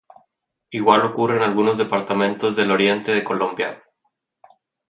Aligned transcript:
Igual 0.71 1.05
ocurre 1.05 1.35
en 1.35 1.43
algunos 1.43 1.77
departamentos 1.77 2.55
del 2.55 2.71
oriente 2.71 3.13
de 3.13 3.23
Colombia. 3.23 3.83